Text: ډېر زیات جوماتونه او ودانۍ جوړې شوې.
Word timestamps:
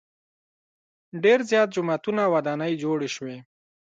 ډېر 1.23 1.39
زیات 1.51 1.69
جوماتونه 1.75 2.21
او 2.25 2.31
ودانۍ 2.35 2.73
جوړې 2.83 3.09
شوې. 3.15 3.37